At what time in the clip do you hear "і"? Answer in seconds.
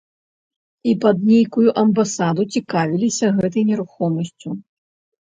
0.91-0.93